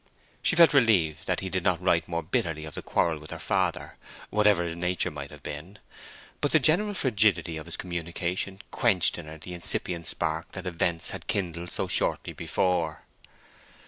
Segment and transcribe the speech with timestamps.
[0.41, 3.37] She felt relieved that he did not write more bitterly of the quarrel with her
[3.37, 3.97] father,
[4.31, 5.77] whatever its nature might have been;
[6.41, 11.11] but the general frigidity of his communication quenched in her the incipient spark that events
[11.11, 13.03] had kindled so shortly before.